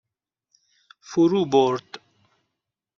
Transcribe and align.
فرو 1.09 1.45
برد 1.45 1.85